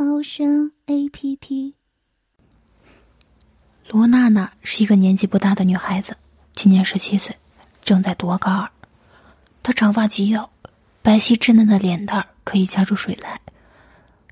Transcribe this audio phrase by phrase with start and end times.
[0.00, 1.74] 猫声 A P P。
[3.88, 6.16] 罗娜娜是一个年纪不大的女孩子，
[6.54, 7.36] 今年十七岁，
[7.82, 8.70] 正在读高二。
[9.60, 10.48] 她长发及腰，
[11.02, 13.40] 白皙稚嫩的脸蛋儿可以夹出水来，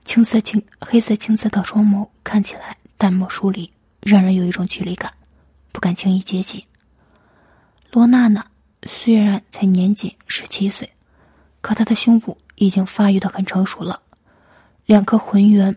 [0.04, 3.68] 青色青黑色青色的双眸看起来淡漠疏离，
[4.02, 5.12] 让人有一种距离感，
[5.72, 6.62] 不敢轻易接近。
[7.90, 8.46] 罗娜娜
[8.84, 10.88] 虽然才年仅十七岁。
[11.60, 14.00] 可她的胸部已经发育的很成熟了，
[14.86, 15.76] 两颗浑圆、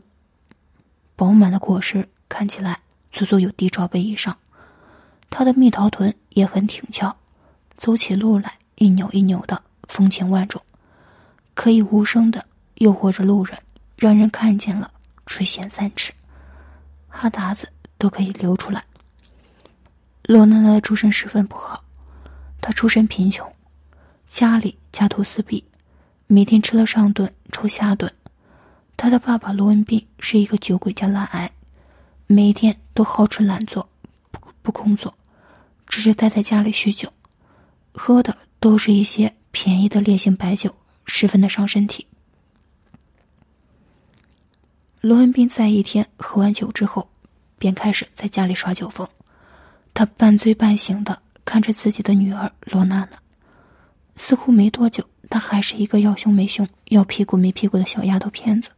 [1.16, 2.80] 饱满的果实看起来
[3.12, 4.38] 足足有低罩杯以上。
[5.32, 7.16] 他的蜜桃臀也很挺翘，
[7.76, 10.62] 走起路来一扭一扭的，风情万种，
[11.56, 13.58] 可以无声的诱惑着路人，
[13.96, 14.92] 让人看见了
[15.26, 16.14] 垂涎三尺，
[17.08, 18.84] 哈达子都可以流出来。
[20.24, 21.84] 罗娜娜的出身十分不好，
[22.62, 23.52] 她出身贫穷，
[24.28, 25.64] 家里家徒四壁。
[26.28, 28.12] 每天吃了上顿，抽下顿。
[29.02, 31.50] 他的爸爸罗文斌是一个酒鬼加懒癌，
[32.28, 33.88] 每天都好吃懒做，
[34.30, 35.18] 不不工作，
[35.88, 37.10] 只是待在家里酗酒，
[37.94, 40.76] 喝的都是一些便宜的烈性白酒，
[41.06, 42.06] 十分的伤身体。
[45.00, 47.10] 罗文斌在一天喝完酒之后，
[47.58, 49.08] 便开始在家里耍酒疯。
[49.94, 53.18] 他半醉半醒的看着自己的女儿罗娜娜，
[54.18, 55.02] 似乎没多久。
[55.30, 58.72] 她还是一个要胸没胸、要屁股没屁股的小丫头片子，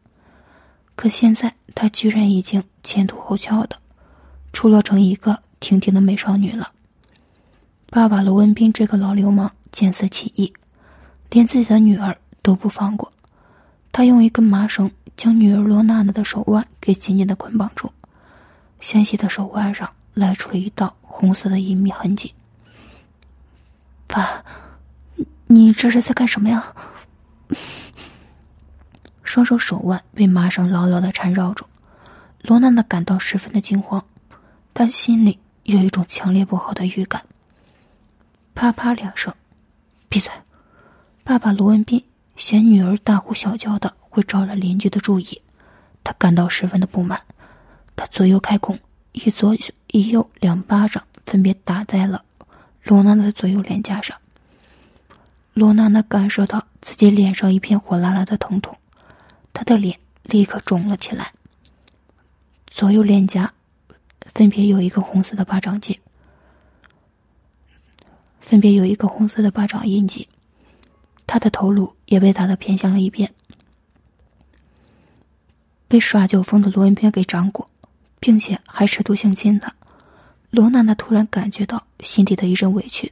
[0.96, 3.78] 可现在她居然已经前凸后翘的，
[4.54, 6.72] 出落成一个挺挺的美少女了。
[7.90, 10.54] 爸爸罗文斌这个老流氓见色起意，
[11.30, 13.12] 连自己的女儿都不放过。
[13.92, 17.92] 他用一根麻绳将女儿罗娜娜的手腕给紧紧的捆绑住，
[18.80, 22.34] 纤细的手腕上来出了一道红色的隐秘痕迹。
[24.08, 24.44] 爸。
[25.48, 26.74] 你这是在干什么呀？
[29.32, 31.64] 双手手腕被麻绳牢牢的缠绕住，
[32.42, 34.04] 罗娜娜感到十分的惊慌，
[34.74, 37.24] 她心里有一种强烈不好的预感。
[38.54, 39.34] 啪啪两声，
[40.10, 40.30] 闭嘴！
[41.24, 42.04] 爸爸罗文斌
[42.36, 45.42] 嫌女儿大呼小叫的会招惹邻居的注意，
[46.04, 47.18] 他感到十分的不满，
[47.96, 48.78] 他左右开弓，
[49.14, 49.56] 一左
[49.92, 52.22] 一右两巴掌分别打在了
[52.84, 54.18] 罗娜娜的左右脸颊上。
[55.54, 58.78] 罗娜娜感受到自己脸上一片火辣辣的疼痛，
[59.54, 61.32] 他的脸立刻肿了起来。
[62.68, 63.54] 左右脸颊
[64.28, 66.00] 分别有一个红色的巴掌印，
[68.40, 70.28] 分别有一个红色的巴掌印记。
[71.28, 73.32] 他的头颅也被打得偏向了一边。
[75.88, 77.70] 被耍酒疯的罗文斌给掌过，
[78.20, 79.74] 并且还试图性侵他。
[80.50, 83.12] 罗娜娜突然感觉到心底的一阵委屈，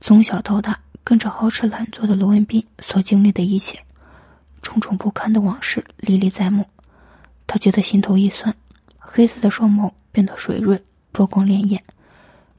[0.00, 0.78] 从小到大。
[1.02, 3.82] 跟着好吃懒做的罗文斌所经历的一切，
[4.62, 6.66] 重重不堪的往事历历在目，
[7.46, 8.54] 他觉得心头一酸，
[8.98, 10.80] 黑色的双眸变得水润，
[11.12, 11.80] 波光潋滟，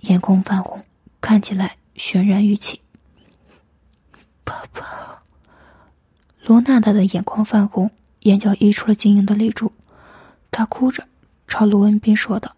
[0.01, 0.83] 眼眶泛红，
[1.21, 2.81] 看起来泫然欲泣。
[4.43, 5.21] 爸爸，
[6.43, 7.89] 罗娜娜的眼眶泛红，
[8.21, 9.71] 眼角溢出了晶莹的泪珠，
[10.49, 11.07] 她哭着
[11.47, 12.53] 朝罗文斌说道，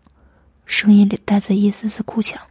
[0.66, 2.42] 声音里带着一丝丝哭腔。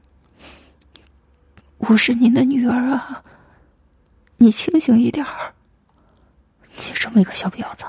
[1.78, 3.24] 我是您的女儿啊！
[4.36, 5.54] 你清醒一点儿。
[6.76, 7.84] 你这么一个小婊子，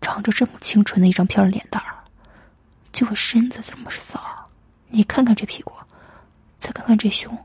[0.00, 1.98] 长着这么清纯的一张漂亮脸蛋儿，
[2.92, 4.20] 就我身子这么骚，
[4.88, 5.72] 你看看这屁股，
[6.58, 7.36] 再看看这胸，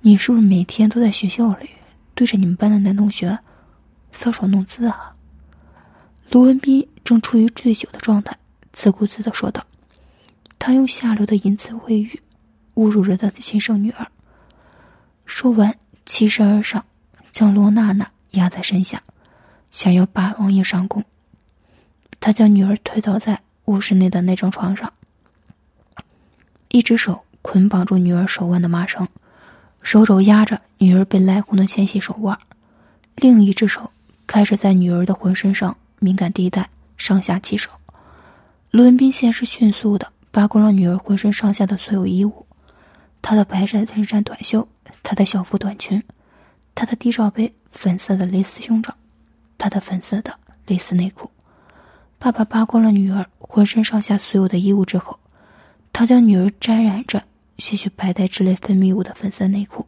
[0.00, 1.70] 你是不是每天都在学校里
[2.14, 3.38] 对着你们班的男同学
[4.12, 5.12] 搔首弄姿啊？
[6.30, 8.36] 卢文斌正处于醉酒的状态，
[8.72, 9.64] 自顾自的说道
[10.58, 12.20] ：“他用下流的淫词秽语
[12.74, 14.06] 侮辱着他的亲生女儿。”
[15.24, 15.74] 说完，
[16.04, 16.84] 起身而上，
[17.32, 19.02] 将罗娜娜压在身下，
[19.70, 21.04] 想要霸王硬上弓。
[22.20, 24.92] 他将女儿推倒在卧室内的那张床上，
[26.68, 29.06] 一只手捆绑住女儿手腕的麻绳，
[29.82, 32.36] 手肘压着女儿被勒红的纤细手腕，
[33.16, 33.90] 另一只手
[34.26, 37.70] 开始在女儿的浑身上敏感地带上下其手。
[38.70, 42.46] 卢文斌先是迅速的扒光了女儿浑身上下的所有衣物，
[43.22, 44.66] 她的白色衬衫短袖。
[45.02, 46.02] 她的校服短裙，
[46.74, 48.92] 她的低罩杯粉色的蕾丝胸罩，
[49.58, 50.34] 她的粉色的
[50.66, 51.30] 蕾丝内裤，
[52.18, 55.18] 爸爸扒光了女儿浑身上下所有的衣物之后，
[55.92, 57.22] 他将女儿沾染着
[57.58, 59.86] 些许白带之类分泌物的粉色内裤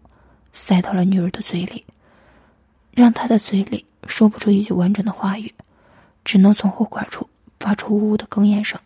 [0.53, 1.85] 塞到了女儿的嘴里，
[2.93, 5.53] 让她的嘴里说不出一句完整的话语，
[6.25, 8.79] 只能从后管处发出呜呜的哽咽声。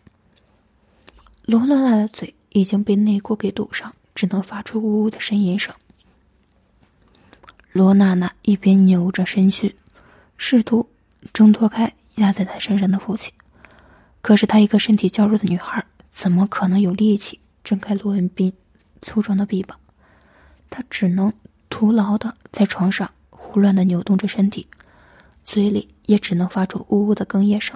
[1.43, 5.75] 罗娜娜的嘴已经被内裤给堵上，只能发出呜呜的呻吟声。
[7.73, 9.75] 罗娜娜一边扭着身躯，
[10.37, 10.87] 试图
[11.33, 13.33] 挣脱开压在她身上的父亲。
[14.21, 18.53] 可是她一个身体较弱的女孩，怎么可能有力气挣开罗文斌
[19.01, 19.75] 粗壮的臂膀？
[20.69, 21.33] 她只能
[21.67, 24.67] 徒劳的在床上胡乱的扭动着身体，
[25.43, 27.75] 嘴里也只能发出呜呜的哽咽声。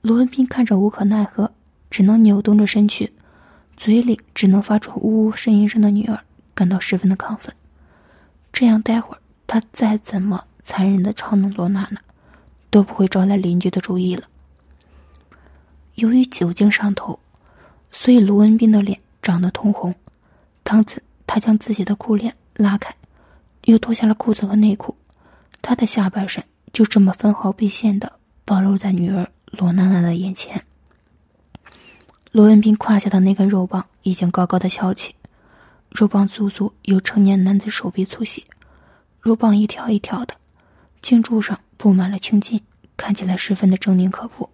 [0.00, 1.48] 罗文斌看着无可奈何，
[1.88, 3.12] 只能扭动着身躯，
[3.76, 6.18] 嘴里只能发出呜呜呻吟声的女儿，
[6.52, 7.54] 感到十分的亢奋。
[8.58, 12.00] 这样，待会儿他再怎么残忍的嘲弄罗娜娜，
[12.70, 14.26] 都不会招来邻居的注意了。
[15.96, 17.20] 由于酒精上头，
[17.90, 19.94] 所以卢文斌的脸涨得通红。
[20.62, 22.94] 当此，他将自己的裤链拉开，
[23.64, 24.96] 又脱下了裤子和内裤，
[25.60, 26.42] 他的下半身
[26.72, 28.10] 就这么分毫不现的
[28.46, 30.64] 暴露在女儿罗娜娜的眼前。
[32.32, 35.14] 罗文斌胯下的那根肉棒已经高高的翘起，
[35.98, 38.44] 肉棒足足有成年男子手臂粗细，
[39.18, 40.34] 肉棒一条一条的，
[41.00, 42.60] 茎柱上布满了青筋，
[42.98, 44.50] 看起来十分的狰狞可怖。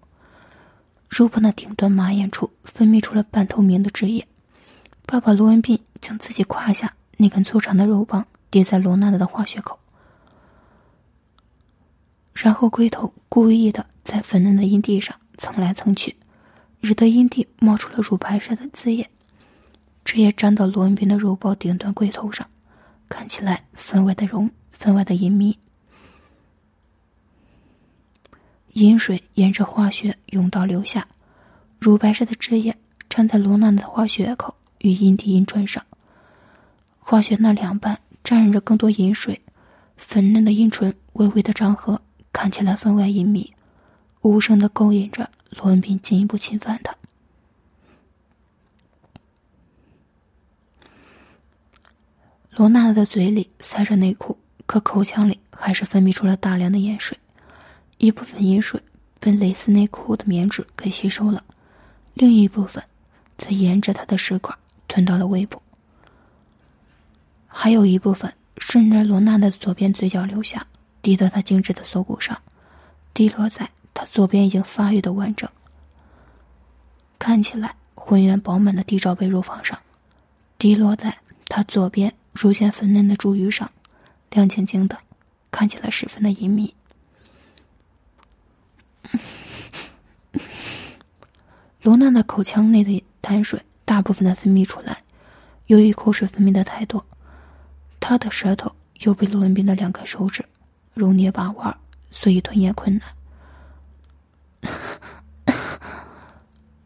[1.09, 4.25] 肉棒的顶端马眼处分泌出了半透明的汁液。
[5.05, 9.81] 爸爸罗文斌将自己胯下那根粗长的肉棒叠在罗娜娜的化学口，
[12.35, 16.15] 然后龟头故意的在粉嫩的阴蒂上蹭来蹭去，
[16.79, 19.11] 惹得阴蒂冒出了乳白色的汁液。
[20.13, 22.47] 汁液沾到罗文斌的肉包顶端龟头上，
[23.09, 25.59] 看起来分外的容，分外的隐秘。
[28.75, 31.09] 饮水沿着花穴甬道流下，
[31.79, 32.77] 乳白色的汁液
[33.09, 35.83] 粘在罗娜娜的花穴口与阴蒂阴唇上。
[36.99, 39.41] 花穴那两半沾染着更多饮水，
[39.97, 41.99] 粉嫩的阴唇微微的张合，
[42.35, 43.55] 看起来分外隐秘，
[44.21, 46.95] 无声的勾引着罗文斌进一步侵犯她。
[52.55, 57.17] 罗娜的嘴里塞着内裤，可口腔里还是分泌出了大量的盐水。
[57.97, 58.79] 一部分盐水
[59.19, 61.43] 被蕾丝内裤的棉质给吸收了，
[62.13, 62.85] 另一部分
[63.39, 64.57] 则沿着他的食管
[64.87, 65.63] 吞到了胃部，
[67.47, 70.67] 还有一部分顺着罗娜的左边嘴角流下，
[71.01, 72.39] 滴到他精致的锁骨上，
[73.15, 75.49] 滴落在他左边已经发育的完整、
[77.19, 79.79] 看起来浑圆饱满的地罩杯乳房上，
[80.59, 81.17] 滴落在
[81.49, 83.71] 他左边乳腺粉嫩的珠玉上，
[84.31, 84.99] 亮晶晶的，
[85.51, 86.75] 看起来十分的隐秘。
[91.83, 95.03] 罗娜娜口腔内的痰水大部分的分泌出来，
[95.67, 97.05] 由于口水分泌的太多，
[98.01, 100.45] 她的舌头又被罗文斌的两根手指
[100.95, 101.77] 揉捏把玩，
[102.11, 103.09] 所以吞咽困难。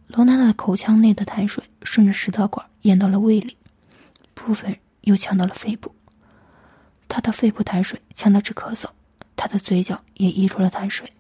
[0.09, 3.57] 罗娜的口腔内的痰水顺着食道管咽到了胃里，
[4.33, 4.75] 部分
[5.07, 5.93] 又呛到了肺部，
[7.09, 8.87] 他的肺部痰水呛得直咳嗽，
[9.35, 11.13] 他的嘴角也溢出了痰水，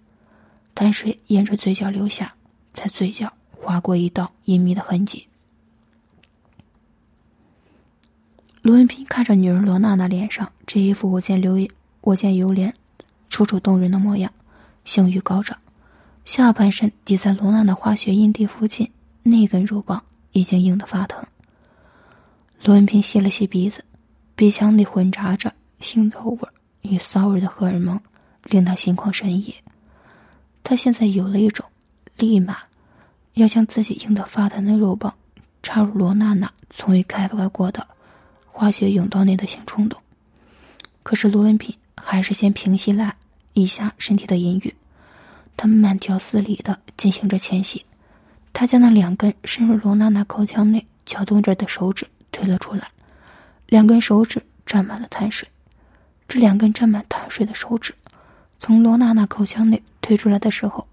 [0.74, 2.34] 痰水沿着嘴角流下，
[2.72, 3.32] 在嘴角。
[3.58, 5.26] 划过一道隐秘的痕迹。
[8.62, 11.58] 罗文斌看着女儿罗娜娜脸上这一副我见流
[12.02, 12.72] 我见犹怜、
[13.28, 14.32] 楚楚动人的模样，
[14.84, 15.58] 性欲高涨，
[16.25, 18.88] 下半身抵在罗娜娜花穴阴蒂附近，
[19.25, 21.26] 那根肉棒已经硬得发疼。
[22.62, 23.84] 罗文斌吸了吸鼻子，
[24.34, 26.48] 鼻腔里混杂着腥臭味
[26.82, 28.00] 与骚味的荷尔蒙，
[28.44, 29.54] 令他心旷神怡。
[30.62, 31.64] 他现在有了一种
[32.16, 32.58] 立马。
[33.34, 35.12] 要将自己硬得发疼的肉棒
[35.62, 37.86] 插入罗娜娜从未开发过的
[38.46, 40.00] 化学甬道内的性冲动，
[41.02, 43.14] 可是罗文平还是先平息了
[43.52, 44.75] 一下身体的淫欲，
[45.54, 47.84] 他慢条斯理的进行着前戏，
[48.54, 52.06] 他将那两根深入罗娜娜口腔内搅动着的手指
[52.37, 52.90] 推了出来，
[53.69, 55.49] 两根手指沾满了痰水，
[56.28, 57.95] 这两根沾满痰水的手指
[58.59, 60.87] 从罗娜娜口腔内推出来的时候，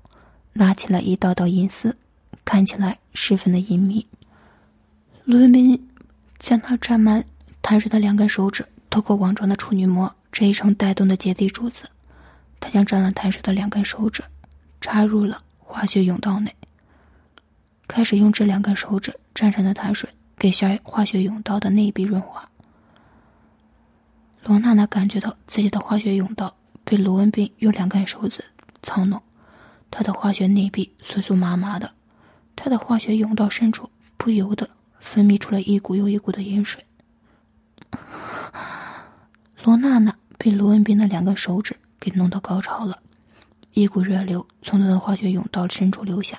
[0.53, 1.97] 拿起了一道道银丝。
[2.45, 4.05] 看起来十分的隐秘。
[5.23, 5.89] 卢文斌
[6.39, 7.23] 将他沾满
[7.61, 11.89] 痰水的两根手指透过网状的处女膜这一层带动的结缔柱子，
[12.59, 14.21] 他将沾了痰水的两根手指
[14.81, 16.53] 插入了化学甬道内，
[17.87, 20.09] 开始用这两根手指沾上的痰水
[20.43, 22.49] 给小化学甬道的内壁润滑。
[24.43, 28.43] 罗娜娜感觉到自己的化学甬道被卢文斌用两根手指
[28.81, 29.21] 操弄，
[29.89, 31.89] 她的化学内壁酥酥麻麻的，
[32.57, 34.69] 她的化学甬道深处不由得
[34.99, 36.85] 分泌出了一股又一股的盐水。
[39.63, 42.99] 罗娜娜被罗文斌的两根手指给弄到高潮了，
[43.71, 46.37] 一股热流从她的化学甬道深处流下，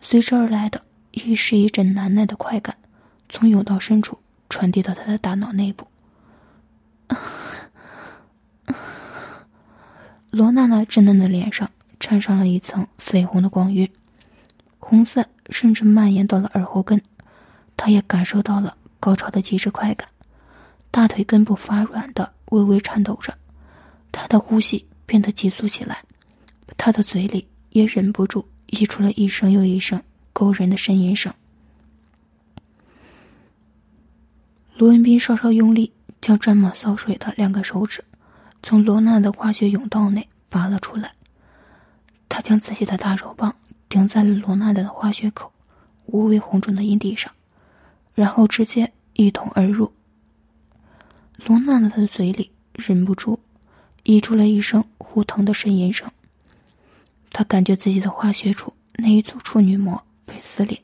[0.00, 2.76] 随之而来的亦是一阵难耐的快感，
[3.28, 4.18] 从甬道深处
[4.48, 5.86] 传递到他的大脑内部。
[10.30, 13.90] 罗娜娜稚嫩的脸上缠上了一层绯红的光晕，
[14.78, 17.00] 红色甚至蔓延到了耳后根，
[17.76, 20.06] 她也感受到了高潮的极致快感，
[20.90, 23.34] 大腿根部发软的微微颤抖着，
[24.12, 26.04] 她的呼吸变得急促起来，
[26.76, 30.00] 她的嘴里也忍不住溢出了一声又一声
[30.32, 31.32] 勾人的呻吟声。
[34.78, 38.04] 罗文斌稍稍用力，将沾满骚水的两个手指。
[38.62, 41.12] 从罗娜的化学甬道内拔了出来，
[42.28, 43.56] 他将自己的大肉棒
[43.88, 45.52] 顶在了罗娜的化学口
[46.06, 47.32] 无微红肿的阴蒂上，
[48.14, 49.92] 然后直接一捅而入。
[51.44, 53.40] 罗娜娜的嘴里忍不住
[54.04, 56.08] 溢出了一声呼疼的呻吟声。
[57.32, 60.80] 他感觉自己的化学处那一组处女膜被撕裂，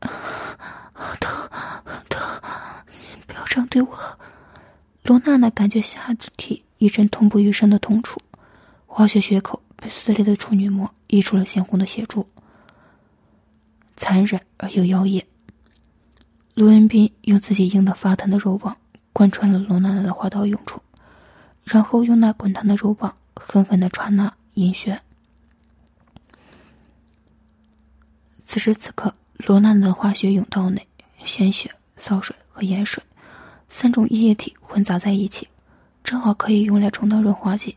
[0.00, 0.10] 疼
[2.08, 2.40] 疼，
[3.26, 4.18] 不要这样对我。
[5.02, 8.20] 罗娜娜感觉下肢体一阵痛不欲生的痛楚，
[8.86, 12.28] 化学血口被撕裂的处女膜溢出了鲜红的血珠，
[13.96, 15.26] 残忍而又妖艳。
[16.52, 18.76] 罗文斌用自己硬得发疼的肉棒
[19.14, 20.82] 贯穿了罗娜娜的滑道涌处，
[21.64, 25.00] 然后用那滚烫的肉棒狠狠的穿那阴穴。
[28.44, 30.86] 此时此刻，罗娜娜的化学泳道内，
[31.24, 33.02] 鲜血、骚水和盐水。
[33.72, 35.48] 三种液体混杂在一起，
[36.04, 37.74] 正好可以用来充当润滑剂。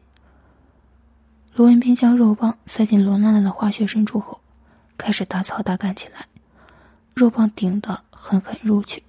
[1.54, 4.42] 罗文斌将肉棒塞进罗娜娜的化学深处后，
[4.98, 6.28] 开始大操大干起来。
[7.14, 9.02] 肉棒顶的狠狠入去，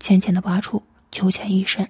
[0.00, 1.86] 浅浅的拔出，九浅一深。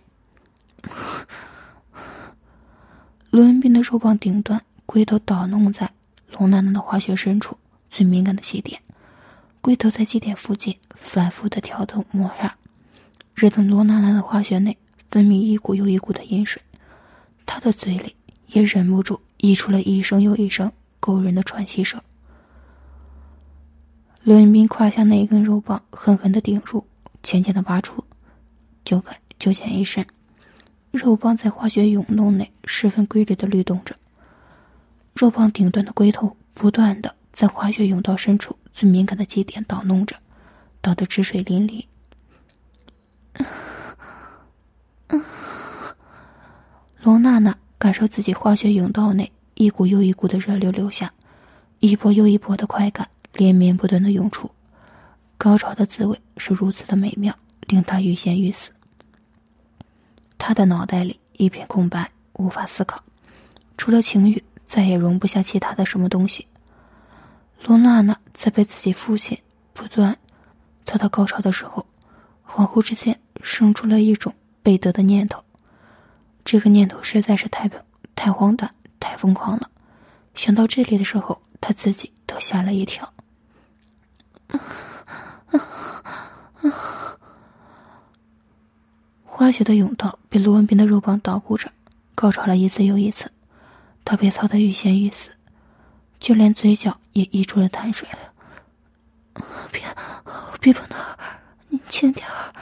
[3.31, 5.89] 罗文斌的肉棒顶端龟头捣弄在
[6.33, 7.57] 罗娜娜的化学深处
[7.89, 8.83] 最敏感的气点，
[9.61, 12.53] 龟头在气点附近反复的挑逗摩擦。
[13.41, 14.77] 只等罗娜娜的化学内
[15.09, 16.61] 分泌一股又一股的饮水，
[17.47, 18.15] 她的嘴里
[18.49, 20.71] 也忍不住溢出了一声又一声
[21.01, 21.99] 勾人的喘息声。
[24.25, 26.85] 罗云斌胯下那一根肉棒狠狠的顶入，
[27.23, 28.05] 浅浅的拔出，
[28.85, 30.05] 就看就见一身，
[30.91, 33.97] 肉棒在化学涌动内十分规律的律动着，
[35.15, 40.15] 肉棒顶端的龟头不断的在化学甬道深处最敏感的基点捣弄着，
[40.83, 41.87] 捣得汁水淋漓。
[47.03, 51.13] 罗娜娜感受自己化学甬道内一股又一股的热流流下，
[51.79, 54.51] 一波又一波的快感连绵不断的涌出，
[55.39, 57.35] 高潮的滋味是如此的美妙，
[57.69, 58.71] 令她欲仙欲死。
[60.37, 63.03] 她的脑袋里一片空白，无法思考，
[63.77, 66.47] 除了情欲，再也容不下其他的什么东西。
[67.65, 69.39] 罗娜娜在被自己父亲
[69.73, 70.17] 不断
[70.85, 71.87] 操到高潮的时候。
[72.53, 75.43] 恍惚之间，生出了一种背德的念头。
[76.45, 77.71] 这个念头实在是太
[78.17, 79.71] 太荒诞、太疯狂了。
[80.35, 83.13] 想到这里的时候，他自己都吓了一跳。
[89.25, 91.71] 花雪的甬道被卢文斌的肉棒捣鼓着，
[92.15, 93.31] 高潮了一次又一次。
[94.05, 95.31] 他被操得欲仙欲死，
[96.19, 98.09] 就连嘴角也溢出了痰水。
[99.71, 99.83] 别，
[100.61, 101.17] 别碰他！
[101.71, 102.53] 你轻点儿。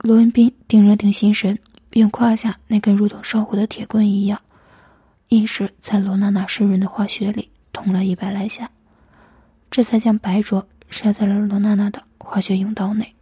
[0.00, 1.58] 罗文斌定了定心神，
[1.92, 4.40] 用胯下那根如同烧火的铁棍一样，
[5.28, 8.70] 一时在罗娜娜湿润的花穴里捅了一百来下，
[9.70, 13.14] 这才将白灼射在了罗娜娜的化学甬道内。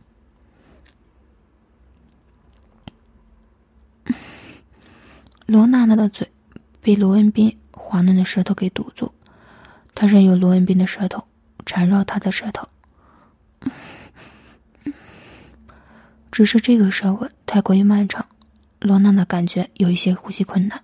[5.45, 6.31] 罗娜娜的嘴
[6.81, 9.13] 被罗文斌滑嫩的舌头给堵住，
[9.95, 11.28] 她任由罗文斌的舌头。
[11.69, 12.67] 缠绕他的舌头，
[16.33, 18.25] 只是这个舌吻太过于漫长，
[18.81, 20.83] 罗娜娜感觉有一些呼吸困难，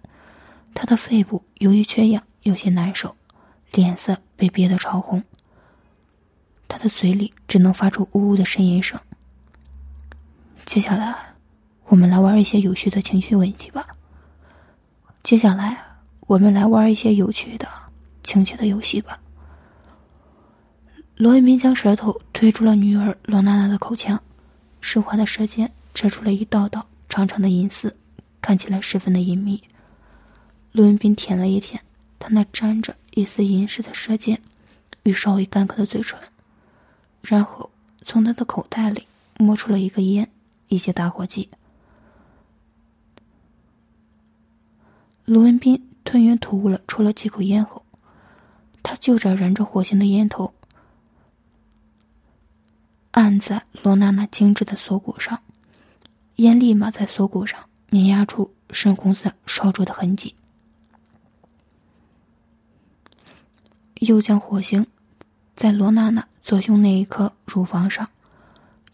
[0.74, 3.16] 她的肺部由于缺氧有些难受，
[3.72, 5.24] 脸色被憋得潮红，
[6.68, 9.00] 她的嘴里只能发出呜呜的呻吟声。
[10.66, 11.16] 接下来，
[11.86, 13.86] 我们来玩一些有趣的情绪问题吧。
[15.22, 15.82] 接下来，
[16.26, 17.66] 我们来玩一些有趣的
[18.22, 19.18] 情趣的游戏吧。
[21.16, 24.20] 罗文斌将舌头推出了女儿罗娜娜的口腔，
[24.80, 27.96] 湿滑的舌尖扯出了一道道长长的银丝，
[28.40, 29.62] 看起来十分的隐秘。
[30.72, 31.80] 罗文斌舔了一舔
[32.18, 34.40] 他那沾着一丝银饰的舌尖
[35.04, 36.18] 与稍微干渴的嘴唇，
[37.22, 37.70] 然后
[38.04, 39.06] 从他的口袋里
[39.38, 40.28] 摸出了一个烟、
[40.66, 41.48] 一些打火机。
[45.24, 47.84] 罗文斌吞云吐雾了抽了几口烟后，
[48.82, 50.52] 他就着燃着火星的烟头，
[53.38, 55.40] 在罗娜娜精致的锁骨上，
[56.36, 57.58] 烟立马在锁骨上
[57.90, 60.34] 碾压出深红色烧灼的痕迹。
[64.00, 64.86] 又将火星
[65.56, 68.08] 在罗娜娜左胸那一颗乳房上，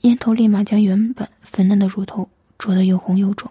[0.03, 2.29] 烟头立马将原本粉嫩的乳头
[2.59, 3.51] 灼得又红又肿。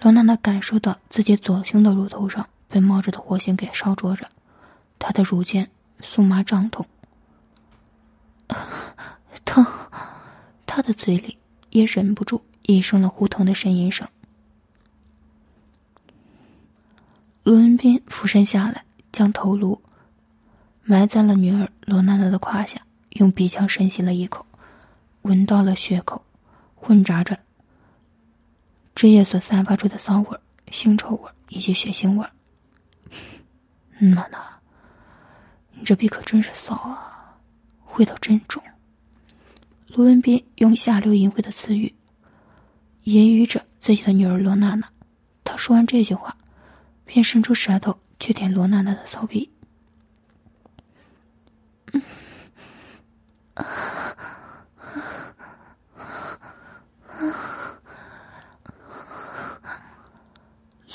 [0.00, 4.28] 罗娜娜感受到自己左胸的乳头上被冒着的火星给烧灼着，
[4.98, 5.70] 她的乳尖
[6.00, 6.84] 酥麻胀痛，
[9.62, 9.90] 疼，
[10.66, 11.38] 他的嘴里
[11.70, 14.06] 也忍不住一声了呼疼的呻吟声。
[17.42, 18.82] 罗文斌俯身下来。
[19.12, 19.80] 将头颅
[20.82, 22.78] 埋在了女儿罗娜娜的胯下，
[23.12, 24.44] 用鼻腔深吸了一口，
[25.22, 26.22] 闻到了血口
[26.74, 27.38] 混杂着
[28.94, 30.38] 汁液所散发出的骚味、
[30.70, 32.26] 腥臭味以及血腥味。
[33.96, 34.60] 娜娜，
[35.72, 37.38] 你这逼可真是骚啊，
[37.94, 38.62] 味道真重。
[39.96, 41.94] 罗文斌用下流淫秽的词语
[43.04, 44.86] 揶揄着自己的女儿罗娜娜。
[45.42, 46.36] 他说完这句话，
[47.06, 47.98] 便伸出舌头。
[48.18, 49.50] 去舔罗娜娜的骚逼。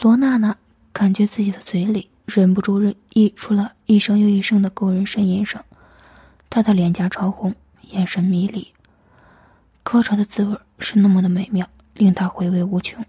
[0.02, 0.56] 罗娜娜
[0.92, 2.82] 感觉自己的嘴里忍不住
[3.14, 5.64] 溢出了一声又一声的勾人呻吟声，
[6.50, 8.72] 她的脸颊潮红，眼神迷离。
[9.92, 13.06] 高潮的滋味是那么的美妙，令她回味无穷。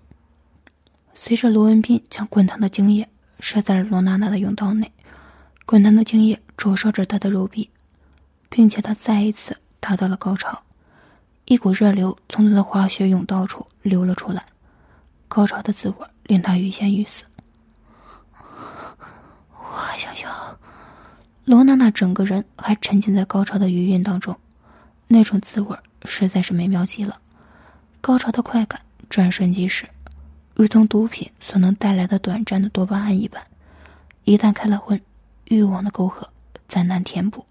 [1.15, 3.09] 随着罗文斌将滚烫的精液。
[3.39, 4.91] 射在了罗娜娜的甬道内，
[5.65, 7.71] 滚烫的精液灼烧着她的肉壁，
[8.49, 10.61] 并且她再一次达到了高潮，
[11.45, 14.45] 一股热流从她的滑雪甬道处流了出来，
[15.29, 17.25] 高潮的滋味令她欲仙欲死。
[18.41, 20.59] 我还想要，
[21.45, 24.37] 罗娜娜整个人还沉浸在高潮的余韵当中，
[25.07, 27.21] 那种滋味实在是美妙极了，
[28.01, 29.87] 高潮的快感转瞬即逝。
[30.55, 33.43] 如同毒品所能带来的短暂的多巴胺一般，
[34.25, 35.01] 一旦开了荤，
[35.47, 36.29] 欲望的沟壑
[36.69, 37.45] 再难填补。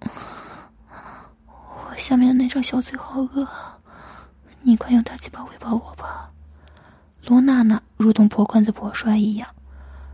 [0.00, 3.46] 我下面的那张小嘴好饿，
[4.62, 6.30] 你快用大鸡巴喂饱我吧。
[7.24, 9.48] 罗娜娜如同破罐子破摔一样，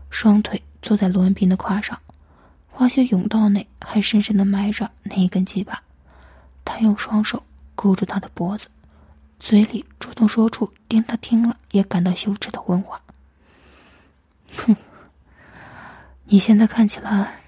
[0.09, 1.99] 双腿坐在罗文斌的胯上，
[2.69, 5.81] 滑雪甬道内还深深的埋着那一根鸡巴，
[6.65, 7.43] 他用双手
[7.75, 8.67] 勾住他的脖子。
[9.39, 13.01] 嘴里主动说出令他听了也感到羞耻的荤话。
[14.55, 14.75] 哼，
[16.25, 17.41] 你现在看起来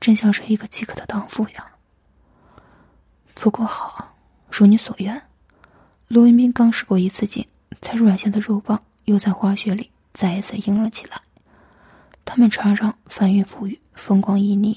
[0.00, 1.64] 真像是一个饥渴的荡妇呀。
[3.34, 4.16] 不过好，
[4.50, 5.22] 如你所愿。
[6.08, 7.46] 罗文斌刚使过一次劲，
[7.80, 11.20] 才软下的肉棒又在花雪里再一次硬了起来。
[12.24, 14.76] 他们船上翻云覆雨，风光旖旎。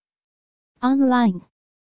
[0.83, 1.50] online。